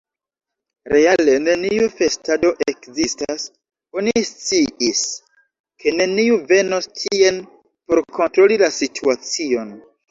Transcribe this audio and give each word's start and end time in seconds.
Reale 0.93 1.35
neniu 1.47 1.89
festado 1.99 2.51
ekzistas: 2.73 3.45
oni 4.01 4.25
sciis, 4.31 5.05
ke 5.85 5.97
neniu 6.01 6.43
venos 6.55 6.91
tien 7.05 7.43
por 7.51 8.07
kontroli 8.21 8.61
la 8.67 8.77
situacion. 8.85 9.75